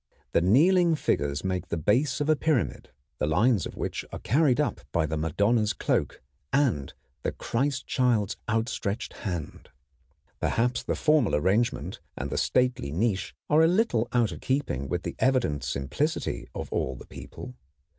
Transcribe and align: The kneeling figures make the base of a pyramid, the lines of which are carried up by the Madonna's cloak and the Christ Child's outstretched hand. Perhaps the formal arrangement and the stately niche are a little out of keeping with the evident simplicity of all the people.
The 0.31 0.41
kneeling 0.41 0.95
figures 0.95 1.43
make 1.43 1.67
the 1.67 1.77
base 1.77 2.19
of 2.19 2.27
a 2.27 2.35
pyramid, 2.35 2.89
the 3.19 3.27
lines 3.27 3.67
of 3.67 3.75
which 3.77 4.03
are 4.11 4.17
carried 4.17 4.59
up 4.59 4.81
by 4.91 5.05
the 5.05 5.15
Madonna's 5.15 5.73
cloak 5.73 6.23
and 6.51 6.91
the 7.21 7.31
Christ 7.31 7.85
Child's 7.85 8.35
outstretched 8.49 9.13
hand. 9.13 9.69
Perhaps 10.39 10.81
the 10.81 10.95
formal 10.95 11.35
arrangement 11.35 11.99
and 12.17 12.31
the 12.31 12.37
stately 12.39 12.91
niche 12.91 13.35
are 13.47 13.61
a 13.61 13.67
little 13.67 14.07
out 14.11 14.31
of 14.31 14.41
keeping 14.41 14.89
with 14.89 15.03
the 15.03 15.15
evident 15.19 15.63
simplicity 15.63 16.49
of 16.55 16.73
all 16.73 16.95
the 16.95 17.05
people. 17.05 17.53